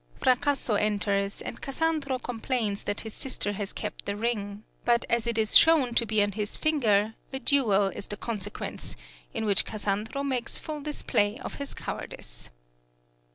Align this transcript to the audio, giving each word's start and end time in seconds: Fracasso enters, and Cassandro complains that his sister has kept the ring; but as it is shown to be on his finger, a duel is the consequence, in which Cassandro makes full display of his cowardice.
Fracasso 0.19 0.73
enters, 0.73 1.43
and 1.43 1.61
Cassandro 1.61 2.17
complains 2.17 2.85
that 2.85 3.01
his 3.01 3.13
sister 3.13 3.51
has 3.53 3.71
kept 3.71 4.05
the 4.07 4.15
ring; 4.15 4.63
but 4.83 5.05
as 5.11 5.27
it 5.27 5.37
is 5.37 5.55
shown 5.55 5.93
to 5.93 6.07
be 6.07 6.23
on 6.23 6.31
his 6.31 6.57
finger, 6.57 7.13
a 7.31 7.37
duel 7.37 7.89
is 7.89 8.07
the 8.07 8.17
consequence, 8.17 8.95
in 9.31 9.45
which 9.45 9.63
Cassandro 9.63 10.23
makes 10.25 10.57
full 10.57 10.81
display 10.81 11.37
of 11.37 11.53
his 11.61 11.75
cowardice. 11.75 12.49